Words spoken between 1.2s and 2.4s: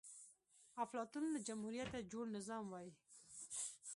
له جمهوريته جوړ